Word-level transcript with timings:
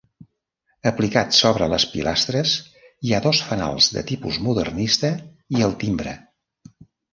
Aplicat 0.91 1.35
sobre 1.39 1.67
les 1.73 1.85
pilastres 1.91 2.55
hi 3.09 3.13
ha 3.13 3.21
dos 3.27 3.43
fanals 3.51 3.91
de 3.99 4.05
tipus 4.15 4.43
modernista 4.49 5.15
i 5.59 5.65
el 5.71 5.81
timbre. 5.87 6.19